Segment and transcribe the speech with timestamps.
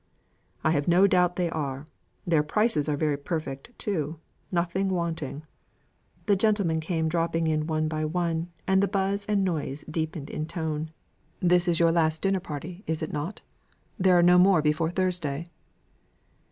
[0.63, 1.85] "I have no doubt they are.
[2.25, 4.17] Their prices are very perfect, too.
[4.51, 5.43] Nothing wanting."
[6.25, 10.47] The gentlemen came dropping in one by one, and the buzz and noise deepened in
[10.47, 10.89] tone.
[11.39, 13.43] "This is your last dinner party, is it not?
[13.99, 15.49] There are no more before Thursday?"